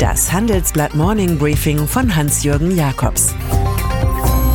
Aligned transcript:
Das 0.00 0.32
Handelsblatt 0.32 0.94
Morning 0.94 1.36
Briefing 1.36 1.86
von 1.86 2.16
Hans-Jürgen 2.16 2.74
Jakobs. 2.74 3.34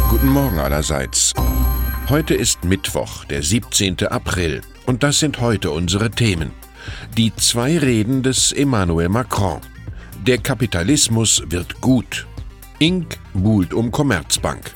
Guten 0.09 0.29
Morgen 0.29 0.57
allerseits. 0.57 1.35
Heute 2.09 2.33
ist 2.33 2.63
Mittwoch, 2.63 3.25
der 3.25 3.43
17. 3.43 4.07
April, 4.07 4.61
und 4.87 5.03
das 5.03 5.19
sind 5.19 5.39
heute 5.41 5.69
unsere 5.69 6.09
Themen. 6.09 6.51
Die 7.15 7.31
zwei 7.35 7.77
Reden 7.77 8.23
des 8.23 8.53
Emmanuel 8.53 9.09
Macron. 9.09 9.61
Der 10.25 10.39
Kapitalismus 10.39 11.43
wird 11.45 11.79
gut. 11.79 12.25
Inc. 12.79 13.19
buhlt 13.35 13.71
um 13.71 13.91
Commerzbank. 13.91 14.73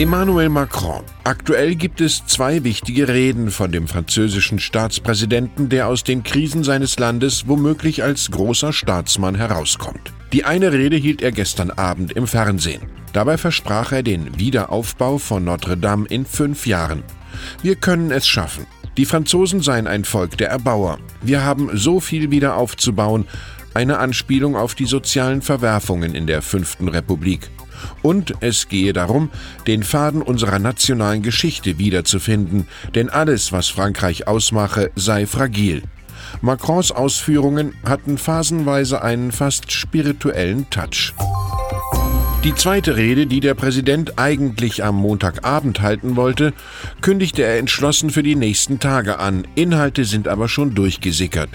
Emmanuel 0.00 0.48
Macron. 0.48 1.02
Aktuell 1.24 1.74
gibt 1.74 2.00
es 2.00 2.24
zwei 2.24 2.64
wichtige 2.64 3.06
Reden 3.06 3.50
von 3.50 3.70
dem 3.70 3.86
französischen 3.86 4.58
Staatspräsidenten, 4.58 5.68
der 5.68 5.88
aus 5.88 6.04
den 6.04 6.22
Krisen 6.22 6.64
seines 6.64 6.98
Landes 6.98 7.48
womöglich 7.48 8.02
als 8.02 8.30
großer 8.30 8.72
Staatsmann 8.72 9.34
herauskommt. 9.34 10.14
Die 10.32 10.46
eine 10.46 10.72
Rede 10.72 10.96
hielt 10.96 11.20
er 11.20 11.32
gestern 11.32 11.70
Abend 11.70 12.12
im 12.12 12.26
Fernsehen. 12.26 12.80
Dabei 13.12 13.36
versprach 13.36 13.92
er 13.92 14.02
den 14.02 14.38
Wiederaufbau 14.38 15.18
von 15.18 15.44
Notre 15.44 15.76
Dame 15.76 16.06
in 16.06 16.24
fünf 16.24 16.66
Jahren. 16.66 17.02
Wir 17.60 17.76
können 17.76 18.10
es 18.10 18.26
schaffen. 18.26 18.66
Die 18.96 19.04
Franzosen 19.04 19.60
seien 19.60 19.86
ein 19.86 20.06
Volk 20.06 20.38
der 20.38 20.48
Erbauer. 20.48 20.98
Wir 21.20 21.44
haben 21.44 21.68
so 21.74 22.00
viel 22.00 22.30
wieder 22.30 22.56
aufzubauen. 22.56 23.26
Eine 23.74 23.98
Anspielung 23.98 24.56
auf 24.56 24.74
die 24.74 24.86
sozialen 24.86 25.42
Verwerfungen 25.42 26.14
in 26.14 26.26
der 26.26 26.40
Fünften 26.40 26.88
Republik. 26.88 27.50
Und 28.02 28.34
es 28.40 28.68
gehe 28.68 28.92
darum, 28.92 29.30
den 29.66 29.82
Faden 29.82 30.22
unserer 30.22 30.58
nationalen 30.58 31.22
Geschichte 31.22 31.78
wiederzufinden, 31.78 32.66
denn 32.94 33.08
alles, 33.08 33.52
was 33.52 33.68
Frankreich 33.68 34.26
ausmache, 34.26 34.90
sei 34.96 35.26
fragil. 35.26 35.82
Macrons 36.40 36.92
Ausführungen 36.92 37.74
hatten 37.84 38.18
phasenweise 38.18 39.02
einen 39.02 39.32
fast 39.32 39.72
spirituellen 39.72 40.68
Touch. 40.70 41.12
Die 42.42 42.54
zweite 42.54 42.96
Rede, 42.96 43.26
die 43.26 43.40
der 43.40 43.52
Präsident 43.52 44.18
eigentlich 44.18 44.82
am 44.82 44.96
Montagabend 44.96 45.82
halten 45.82 46.16
wollte, 46.16 46.54
kündigte 47.02 47.42
er 47.42 47.58
entschlossen 47.58 48.08
für 48.08 48.22
die 48.22 48.34
nächsten 48.34 48.80
Tage 48.80 49.18
an. 49.18 49.46
Inhalte 49.56 50.06
sind 50.06 50.26
aber 50.26 50.48
schon 50.48 50.74
durchgesickert. 50.74 51.50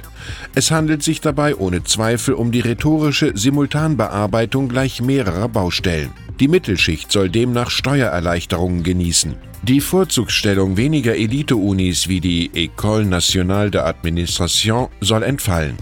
Es 0.53 0.69
handelt 0.69 1.01
sich 1.01 1.21
dabei 1.21 1.55
ohne 1.55 1.83
Zweifel 1.83 2.35
um 2.35 2.51
die 2.51 2.59
rhetorische 2.59 3.31
Simultanbearbeitung 3.35 4.69
gleich 4.69 5.01
mehrerer 5.01 5.49
Baustellen. 5.49 6.11
Die 6.39 6.47
Mittelschicht 6.49 7.11
soll 7.11 7.29
demnach 7.29 7.69
Steuererleichterungen 7.69 8.83
genießen. 8.83 9.35
Die 9.63 9.79
Vorzugsstellung 9.79 10.75
weniger 10.75 11.15
Elite-Unis 11.15 12.09
wie 12.09 12.19
die 12.19 12.51
École 12.53 13.05
Nationale 13.05 13.69
d'Administration 13.69 14.89
soll 14.99 15.23
entfallen. 15.23 15.77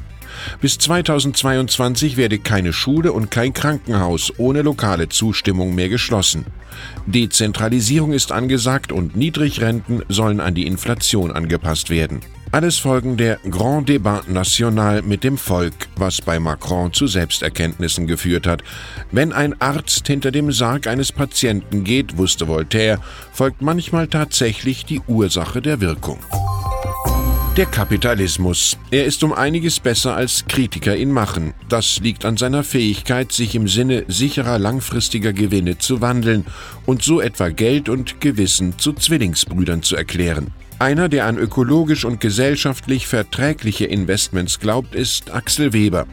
Bis 0.61 0.77
2022 0.77 2.17
werde 2.17 2.39
keine 2.39 2.71
Schule 2.71 3.11
und 3.13 3.31
kein 3.31 3.53
Krankenhaus 3.53 4.31
ohne 4.37 4.61
lokale 4.61 5.09
Zustimmung 5.09 5.75
mehr 5.75 5.89
geschlossen. 5.89 6.45
Dezentralisierung 7.05 8.13
ist 8.13 8.31
angesagt 8.31 8.91
und 8.91 9.15
Niedrigrenten 9.15 10.03
sollen 10.09 10.39
an 10.39 10.55
die 10.55 10.67
Inflation 10.67 11.31
angepasst 11.31 11.89
werden. 11.89 12.19
Alles 12.53 12.77
Folgen 12.77 13.17
der 13.17 13.39
Grand 13.49 13.89
Débat 13.89 14.29
National 14.29 15.01
mit 15.01 15.23
dem 15.23 15.39
Volk, 15.39 15.73
was 15.95 16.21
bei 16.21 16.39
Macron 16.39 16.93
zu 16.93 17.07
Selbsterkenntnissen 17.07 18.05
geführt 18.05 18.45
hat. 18.45 18.61
Wenn 19.11 19.33
ein 19.33 19.59
Arzt 19.59 20.05
hinter 20.05 20.29
dem 20.29 20.51
Sarg 20.51 20.85
eines 20.85 21.11
Patienten 21.11 21.83
geht, 21.83 22.15
wusste 22.15 22.47
Voltaire, 22.47 22.99
folgt 23.31 23.63
manchmal 23.63 24.07
tatsächlich 24.07 24.85
die 24.85 25.01
Ursache 25.07 25.63
der 25.63 25.81
Wirkung. 25.81 26.19
Der 27.57 27.65
Kapitalismus. 27.65 28.77
Er 28.91 29.05
ist 29.05 29.23
um 29.23 29.33
einiges 29.33 29.79
besser 29.79 30.15
als 30.15 30.45
Kritiker 30.47 30.95
ihn 30.95 31.11
machen. 31.11 31.55
Das 31.69 32.01
liegt 32.01 32.23
an 32.23 32.37
seiner 32.37 32.63
Fähigkeit, 32.63 33.31
sich 33.31 33.55
im 33.55 33.67
Sinne 33.67 34.05
sicherer 34.09 34.59
langfristiger 34.59 35.33
Gewinne 35.33 35.79
zu 35.79 36.01
wandeln 36.01 36.45
und 36.85 37.01
so 37.01 37.19
etwa 37.19 37.49
Geld 37.49 37.89
und 37.89 38.21
Gewissen 38.21 38.77
zu 38.77 38.93
Zwillingsbrüdern 38.93 39.81
zu 39.81 39.95
erklären. 39.95 40.51
Einer, 40.83 41.07
der 41.07 41.27
an 41.27 41.37
ökologisch 41.37 42.03
und 42.03 42.19
gesellschaftlich 42.19 43.07
verträgliche 43.07 43.85
Investments 43.85 44.59
glaubt, 44.59 44.95
ist 44.95 45.33
Axel 45.33 45.71
Weber. 45.71 46.07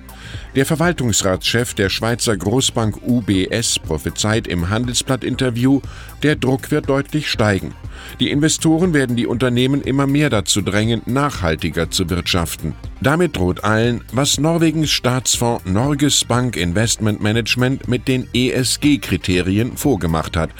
Der 0.54 0.64
Verwaltungsratschef 0.64 1.74
der 1.74 1.88
Schweizer 1.88 2.36
Großbank 2.36 3.02
UBS 3.04 3.80
prophezeit 3.80 4.46
im 4.46 4.70
Handelsblatt-Interview, 4.70 5.80
der 6.22 6.36
Druck 6.36 6.70
wird 6.70 6.88
deutlich 6.88 7.28
steigen. 7.28 7.74
Die 8.20 8.30
Investoren 8.30 8.94
werden 8.94 9.16
die 9.16 9.26
Unternehmen 9.26 9.82
immer 9.82 10.06
mehr 10.06 10.30
dazu 10.30 10.62
drängen, 10.62 11.02
nachhaltiger 11.04 11.90
zu 11.90 12.08
wirtschaften. 12.08 12.74
Damit 13.00 13.36
droht 13.36 13.64
allen, 13.64 14.02
was 14.12 14.38
Norwegens 14.38 14.90
Staatsfonds 14.90 15.64
Norges 15.66 16.24
Bank 16.24 16.56
Investment 16.56 17.20
Management 17.20 17.88
mit 17.88 18.06
den 18.06 18.28
ESG-Kriterien 18.32 19.76
vorgemacht 19.76 20.36
hat. 20.36 20.50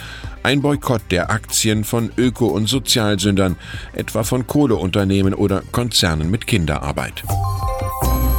Ein 0.43 0.63
Boykott 0.63 1.03
der 1.11 1.31
Aktien 1.31 1.85
von 1.85 2.11
Öko- 2.17 2.49
und 2.49 2.67
Sozialsündern, 2.67 3.57
etwa 3.93 4.25
von 4.25 4.47
Kohleunternehmen 4.47 5.35
oder 5.35 5.63
Konzernen 5.71 6.31
mit 6.31 6.47
Kinderarbeit. 6.47 7.23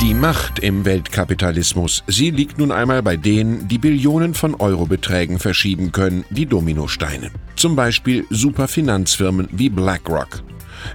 Die 0.01 0.15
Macht 0.15 0.57
im 0.59 0.83
Weltkapitalismus, 0.83 2.03
sie 2.07 2.31
liegt 2.31 2.57
nun 2.57 2.71
einmal 2.71 3.03
bei 3.03 3.17
denen, 3.17 3.67
die 3.67 3.77
Billionen 3.77 4.33
von 4.33 4.55
Eurobeträgen 4.55 5.37
verschieben 5.37 5.91
können, 5.91 6.25
wie 6.31 6.47
Dominosteine. 6.47 7.29
Zum 7.55 7.75
Beispiel 7.75 8.25
Superfinanzfirmen 8.31 9.47
wie 9.51 9.69
BlackRock. 9.69 10.41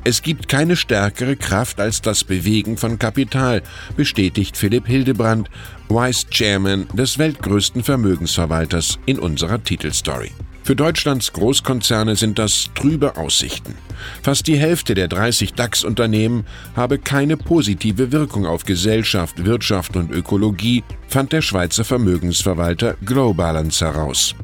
Es 0.02 0.22
gibt 0.22 0.48
keine 0.48 0.74
stärkere 0.74 1.36
Kraft 1.36 1.80
als 1.80 2.02
das 2.02 2.24
Bewegen 2.24 2.76
von 2.76 2.98
Kapital, 2.98 3.62
bestätigt 3.96 4.56
Philipp 4.56 4.88
Hildebrand, 4.88 5.48
Vice 5.88 6.26
Chairman 6.28 6.88
des 6.92 7.16
weltgrößten 7.18 7.84
Vermögensverwalters 7.84 8.98
in 9.06 9.20
unserer 9.20 9.62
Titelstory. 9.62 10.32
Für 10.66 10.74
Deutschlands 10.74 11.32
Großkonzerne 11.32 12.16
sind 12.16 12.40
das 12.40 12.70
trübe 12.74 13.16
Aussichten. 13.16 13.76
Fast 14.20 14.48
die 14.48 14.58
Hälfte 14.58 14.94
der 14.94 15.06
30 15.06 15.54
DAX-Unternehmen 15.54 16.44
habe 16.74 16.98
keine 16.98 17.36
positive 17.36 18.10
Wirkung 18.10 18.46
auf 18.46 18.64
Gesellschaft, 18.64 19.44
Wirtschaft 19.44 19.94
und 19.94 20.10
Ökologie, 20.10 20.82
fand 21.06 21.32
der 21.32 21.40
Schweizer 21.40 21.84
Vermögensverwalter 21.84 22.96
Glowbalance 23.04 23.84
heraus. 23.84 24.34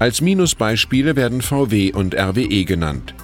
Als 0.00 0.20
Minusbeispiele 0.20 1.14
werden 1.14 1.40
VW 1.40 1.92
und 1.92 2.16
RWE 2.16 2.64
genannt. 2.64 3.14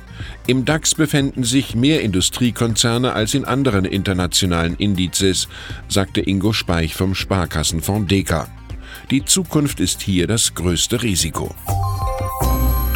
Im 0.47 0.65
DAX 0.65 0.95
befänden 0.95 1.43
sich 1.43 1.75
mehr 1.75 2.03
Industriekonzerne 2.03 3.13
als 3.13 3.35
in 3.35 3.45
anderen 3.45 3.85
internationalen 3.85 4.77
Indizes, 4.77 5.49
sagte 5.89 6.21
Ingo 6.21 6.53
Speich 6.53 6.95
vom 6.95 7.17
Sparkassenfonds 7.17 8.07
Deka. 8.07 8.47
Die 9.11 9.25
Zukunft 9.25 9.81
ist 9.81 10.01
hier 10.01 10.29
das 10.29 10.55
größte 10.55 11.03
Risiko. 11.03 11.53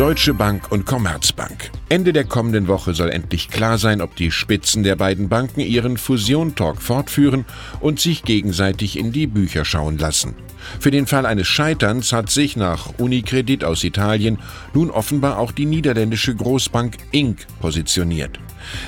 Deutsche 0.00 0.32
Bank 0.32 0.72
und 0.72 0.86
Commerzbank. 0.86 1.70
Ende 1.90 2.14
der 2.14 2.24
kommenden 2.24 2.68
Woche 2.68 2.94
soll 2.94 3.10
endlich 3.10 3.50
klar 3.50 3.76
sein, 3.76 4.00
ob 4.00 4.16
die 4.16 4.30
Spitzen 4.30 4.82
der 4.82 4.96
beiden 4.96 5.28
Banken 5.28 5.60
ihren 5.60 5.98
Fusion-Talk 5.98 6.80
fortführen 6.80 7.44
und 7.80 8.00
sich 8.00 8.22
gegenseitig 8.22 8.98
in 8.98 9.12
die 9.12 9.26
Bücher 9.26 9.66
schauen 9.66 9.98
lassen. 9.98 10.36
Für 10.78 10.90
den 10.90 11.06
Fall 11.06 11.26
eines 11.26 11.48
Scheiterns 11.48 12.14
hat 12.14 12.30
sich 12.30 12.56
nach 12.56 12.94
Unicredit 12.96 13.62
aus 13.62 13.84
Italien 13.84 14.38
nun 14.72 14.90
offenbar 14.90 15.38
auch 15.38 15.52
die 15.52 15.66
niederländische 15.66 16.34
Großbank 16.34 16.96
Inc. 17.10 17.46
positioniert. 17.60 18.40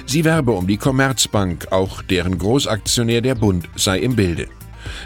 Sie 0.07 0.25
werbe 0.25 0.53
um 0.53 0.67
die 0.67 0.79
Commerzbank, 0.79 1.73
auch 1.73 2.01
deren 2.01 2.39
Großaktionär 2.39 3.21
der 3.21 3.35
Bund 3.35 3.69
sei 3.77 3.99
im 3.99 4.17
Bilde. 4.17 4.49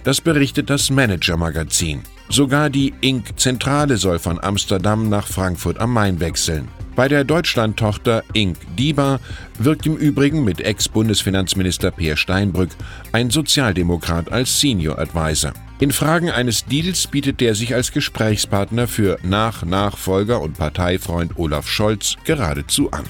Das 0.04 0.20
berichtet 0.20 0.70
das 0.70 0.90
Manager-Magazin. 0.90 2.02
Sogar 2.28 2.70
die 2.70 2.92
Inc-Zentrale 3.00 3.96
soll 3.96 4.18
von 4.18 4.42
Amsterdam 4.42 5.08
nach 5.08 5.26
Frankfurt 5.28 5.78
am 5.78 5.92
Main 5.92 6.20
wechseln. 6.20 6.68
Bei 6.96 7.08
der 7.08 7.24
Deutschland-Tochter 7.24 8.24
Inc. 8.32 8.56
DIBA 8.78 9.20
wirkt 9.58 9.84
im 9.86 9.96
Übrigen 9.96 10.44
mit 10.44 10.62
Ex-Bundesfinanzminister 10.62 11.90
Peer 11.90 12.16
Steinbrück 12.16 12.70
ein 13.12 13.30
Sozialdemokrat 13.30 14.32
als 14.32 14.58
Senior 14.60 14.98
Advisor. 14.98 15.52
In 15.78 15.92
Fragen 15.92 16.30
eines 16.30 16.64
Deals 16.64 17.06
bietet 17.06 17.42
der 17.42 17.54
sich 17.54 17.74
als 17.74 17.92
Gesprächspartner 17.92 18.88
für 18.88 19.18
Nach-Nachfolger 19.22 20.40
und 20.40 20.56
Parteifreund 20.56 21.38
Olaf 21.38 21.68
Scholz 21.68 22.16
geradezu 22.24 22.90
an. 22.90 23.04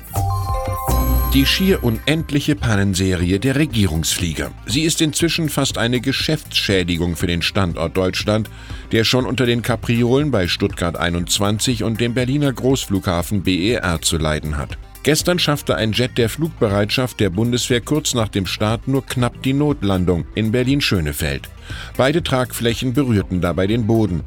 Die 1.36 1.44
schier 1.44 1.84
unendliche 1.84 2.56
Pannenserie 2.56 3.38
der 3.38 3.56
Regierungsflieger. 3.56 4.52
Sie 4.64 4.84
ist 4.84 5.02
inzwischen 5.02 5.50
fast 5.50 5.76
eine 5.76 6.00
Geschäftsschädigung 6.00 7.14
für 7.14 7.26
den 7.26 7.42
Standort 7.42 7.94
Deutschland, 7.94 8.48
der 8.90 9.04
schon 9.04 9.26
unter 9.26 9.44
den 9.44 9.60
Kapriolen 9.60 10.30
bei 10.30 10.48
Stuttgart 10.48 10.96
21 10.96 11.84
und 11.84 12.00
dem 12.00 12.14
Berliner 12.14 12.54
Großflughafen 12.54 13.42
BER 13.42 14.00
zu 14.00 14.16
leiden 14.16 14.56
hat. 14.56 14.78
Gestern 15.06 15.38
schaffte 15.38 15.76
ein 15.76 15.92
Jet 15.92 16.18
der 16.18 16.28
Flugbereitschaft 16.28 17.20
der 17.20 17.30
Bundeswehr 17.30 17.80
kurz 17.80 18.12
nach 18.12 18.26
dem 18.26 18.44
Start 18.44 18.88
nur 18.88 19.06
knapp 19.06 19.40
die 19.44 19.52
Notlandung 19.52 20.24
in 20.34 20.50
Berlin-Schönefeld. 20.50 21.48
Beide 21.96 22.24
Tragflächen 22.24 22.92
berührten 22.92 23.40
dabei 23.40 23.68
den 23.68 23.86
Boden. 23.86 24.24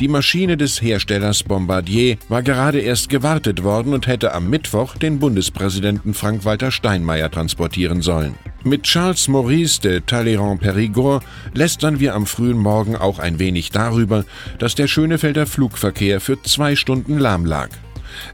Die 0.00 0.08
Maschine 0.08 0.56
des 0.56 0.80
Herstellers 0.80 1.42
Bombardier 1.42 2.16
war 2.30 2.42
gerade 2.42 2.80
erst 2.80 3.10
gewartet 3.10 3.62
worden 3.62 3.92
und 3.92 4.06
hätte 4.06 4.32
am 4.32 4.48
Mittwoch 4.48 4.96
den 4.96 5.18
Bundespräsidenten 5.18 6.14
Frank-Walter 6.14 6.70
Steinmeier 6.70 7.30
transportieren 7.30 8.00
sollen. 8.00 8.34
Mit 8.64 8.84
Charles 8.84 9.28
Maurice 9.28 9.82
de 9.82 10.00
Talleyrand-Périgord 10.00 11.20
lästern 11.52 12.00
wir 12.00 12.14
am 12.14 12.24
frühen 12.24 12.56
Morgen 12.56 12.96
auch 12.96 13.18
ein 13.18 13.38
wenig 13.38 13.70
darüber, 13.70 14.24
dass 14.58 14.76
der 14.76 14.86
Schönefelder 14.86 15.46
Flugverkehr 15.46 16.22
für 16.22 16.40
zwei 16.42 16.74
Stunden 16.74 17.18
lahm 17.18 17.44
lag. 17.44 17.68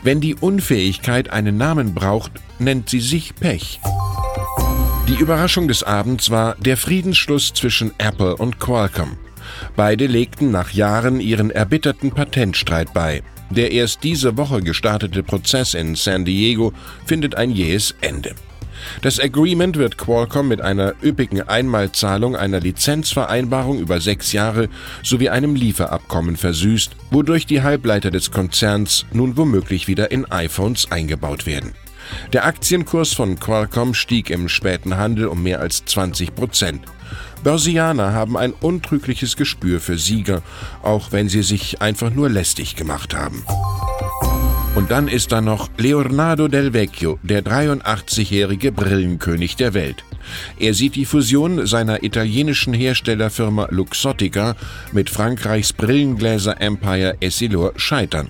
Wenn 0.02 0.20
die 0.20 0.34
Unfähigkeit 0.34 1.30
einen 1.30 1.56
Namen 1.56 1.94
braucht, 1.94 2.32
nennt 2.58 2.88
sie 2.88 3.00
sich 3.00 3.34
Pech. 3.34 3.80
Die 5.08 5.14
Überraschung 5.14 5.68
des 5.68 5.82
Abends 5.82 6.30
war 6.30 6.54
der 6.56 6.76
Friedensschluss 6.76 7.52
zwischen 7.54 7.92
Apple 7.98 8.36
und 8.36 8.58
Qualcomm. 8.58 9.16
Beide 9.74 10.06
legten 10.06 10.50
nach 10.50 10.70
Jahren 10.72 11.20
ihren 11.20 11.50
erbitterten 11.50 12.10
Patentstreit 12.10 12.92
bei. 12.92 13.22
Der 13.50 13.72
erst 13.72 14.04
diese 14.04 14.36
Woche 14.36 14.60
gestartete 14.60 15.22
Prozess 15.22 15.72
in 15.72 15.94
San 15.94 16.24
Diego 16.24 16.72
findet 17.06 17.34
ein 17.36 17.50
jähes 17.50 17.94
Ende. 18.02 18.34
Das 19.02 19.20
Agreement 19.20 19.76
wird 19.76 19.98
Qualcomm 19.98 20.48
mit 20.48 20.60
einer 20.60 20.94
üppigen 21.02 21.48
Einmalzahlung 21.48 22.36
einer 22.36 22.60
Lizenzvereinbarung 22.60 23.78
über 23.78 24.00
sechs 24.00 24.32
Jahre 24.32 24.68
sowie 25.02 25.28
einem 25.28 25.54
Lieferabkommen 25.54 26.36
versüßt, 26.36 26.92
wodurch 27.10 27.46
die 27.46 27.62
Halbleiter 27.62 28.10
des 28.10 28.30
Konzerns 28.30 29.06
nun 29.12 29.36
womöglich 29.36 29.88
wieder 29.88 30.10
in 30.10 30.24
iPhones 30.30 30.90
eingebaut 30.90 31.46
werden. 31.46 31.72
Der 32.32 32.46
Aktienkurs 32.46 33.12
von 33.12 33.38
Qualcomm 33.38 33.94
stieg 33.94 34.30
im 34.30 34.48
späten 34.48 34.96
Handel 34.96 35.26
um 35.26 35.42
mehr 35.42 35.60
als 35.60 35.84
20 35.84 36.34
Prozent. 36.34 36.82
Börsianer 37.42 38.12
haben 38.12 38.36
ein 38.36 38.52
untrügliches 38.52 39.36
Gespür 39.36 39.80
für 39.80 39.98
Sieger, 39.98 40.42
auch 40.82 41.12
wenn 41.12 41.28
sie 41.28 41.42
sich 41.42 41.80
einfach 41.80 42.10
nur 42.10 42.28
lästig 42.28 42.76
gemacht 42.76 43.14
haben. 43.14 43.44
Dann 44.88 45.06
ist 45.06 45.32
da 45.32 45.42
noch 45.42 45.68
Leonardo 45.76 46.48
del 46.48 46.72
Vecchio, 46.72 47.18
der 47.22 47.44
83-jährige 47.44 48.72
Brillenkönig 48.72 49.56
der 49.56 49.74
Welt. 49.74 50.02
Er 50.58 50.72
sieht 50.72 50.96
die 50.96 51.04
Fusion 51.04 51.66
seiner 51.66 52.02
italienischen 52.02 52.72
Herstellerfirma 52.72 53.68
Luxottica 53.70 54.56
mit 54.92 55.10
Frankreichs 55.10 55.74
Brillengläser 55.74 56.58
Empire 56.62 57.18
Essilor 57.20 57.74
scheitern. 57.76 58.28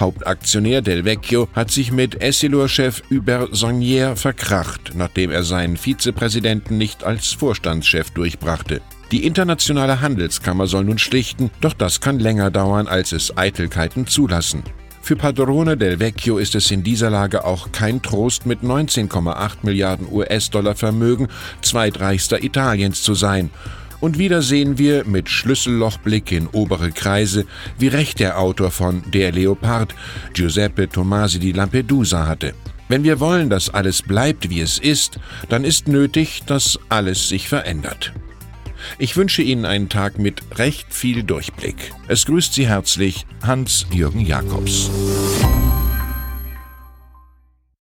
Hauptaktionär 0.00 0.80
Del 0.80 1.04
Vecchio 1.04 1.48
hat 1.52 1.70
sich 1.70 1.92
mit 1.92 2.22
Essilor-Chef 2.22 3.02
Hubert 3.10 3.54
Sagnier 3.54 4.16
verkracht, 4.16 4.92
nachdem 4.94 5.30
er 5.30 5.42
seinen 5.42 5.76
Vizepräsidenten 5.76 6.78
nicht 6.78 7.04
als 7.04 7.32
Vorstandschef 7.32 8.10
durchbrachte. 8.10 8.80
Die 9.10 9.26
internationale 9.26 10.00
Handelskammer 10.00 10.66
soll 10.66 10.84
nun 10.84 10.98
schlichten, 10.98 11.50
doch 11.60 11.74
das 11.74 12.00
kann 12.00 12.18
länger 12.18 12.50
dauern, 12.50 12.86
als 12.86 13.12
es 13.12 13.36
Eitelkeiten 13.36 14.06
zulassen. 14.06 14.62
Für 15.04 15.16
Padrone 15.16 15.76
del 15.76 15.98
Vecchio 15.98 16.38
ist 16.38 16.54
es 16.54 16.70
in 16.70 16.84
dieser 16.84 17.10
Lage 17.10 17.44
auch 17.44 17.72
kein 17.72 18.02
Trost, 18.02 18.46
mit 18.46 18.60
19,8 18.60 19.56
Milliarden 19.62 20.06
US-Dollar 20.08 20.76
Vermögen 20.76 21.26
zweitreichster 21.60 22.44
Italiens 22.44 23.02
zu 23.02 23.14
sein. 23.14 23.50
Und 23.98 24.16
wieder 24.16 24.42
sehen 24.42 24.78
wir 24.78 25.04
mit 25.04 25.28
Schlüssellochblick 25.28 26.30
in 26.30 26.46
obere 26.46 26.92
Kreise, 26.92 27.46
wie 27.80 27.88
recht 27.88 28.20
der 28.20 28.38
Autor 28.38 28.70
von 28.70 29.02
Der 29.10 29.32
Leopard, 29.32 29.92
Giuseppe 30.34 30.88
Tomasi 30.88 31.40
di 31.40 31.50
Lampedusa 31.50 32.28
hatte. 32.28 32.54
Wenn 32.88 33.02
wir 33.02 33.18
wollen, 33.18 33.50
dass 33.50 33.70
alles 33.70 34.02
bleibt, 34.02 34.50
wie 34.50 34.60
es 34.60 34.78
ist, 34.78 35.18
dann 35.48 35.64
ist 35.64 35.88
nötig, 35.88 36.42
dass 36.46 36.78
alles 36.88 37.28
sich 37.28 37.48
verändert. 37.48 38.12
Ich 38.98 39.16
wünsche 39.16 39.42
Ihnen 39.42 39.64
einen 39.64 39.88
Tag 39.88 40.18
mit 40.18 40.42
recht 40.58 40.92
viel 40.92 41.22
Durchblick. 41.22 41.92
Es 42.08 42.26
grüßt 42.26 42.54
Sie 42.54 42.68
herzlich 42.68 43.26
Hans-Jürgen 43.42 44.20
Jakobs. 44.20 44.90